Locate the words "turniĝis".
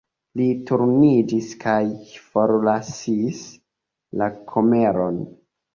0.69-1.51